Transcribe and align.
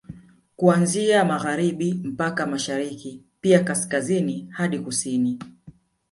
Kuanzia 0.57 1.25
Magharibi 1.25 1.93
mpaka 2.03 2.45
Mashariki 2.47 3.23
pia 3.41 3.63
Kaskazini 3.63 4.47
hadi 4.51 4.79
Kusini 4.79 5.39